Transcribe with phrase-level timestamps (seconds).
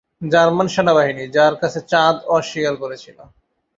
[0.31, 3.17] German সেনাবাহিনী, যার কাছে চাঁদ অস্বীকার করেছিল।